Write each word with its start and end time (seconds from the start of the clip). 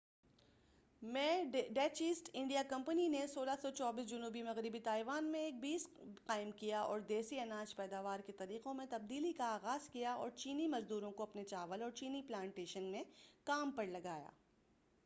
1624 1.01 1.11
میں 1.13 1.43
Dutch 1.69 2.01
East 2.01 2.29
India 2.33 2.61
company 2.69 3.07
نے 3.07 3.25
جنوب 4.07 4.37
مغربی 4.45 4.79
تائیوان 4.79 5.25
میں 5.25 5.39
ایک 5.39 5.59
بیس 5.59 5.87
قائم 6.23 6.51
کیا 6.51 6.81
اور 6.81 6.99
دیسی 6.99 7.39
اناج 7.39 7.75
پیداوار 7.75 8.19
کے 8.19 8.31
طریقوں 8.31 8.73
میں 8.73 8.85
تبدیلی 8.89 9.33
کا 9.33 9.45
آغاز 9.45 9.89
کیا 9.89 10.13
اور 10.13 10.29
چینی 10.29 10.67
مزدوروں 10.67 11.11
کو 11.11 11.23
اپنے 11.23 11.43
چاول 11.43 11.81
اورچینی 11.81 12.21
پلانٹیشن 12.21 12.83
میں 12.83 13.03
کام 13.43 13.71
پرلگایا 13.71 14.29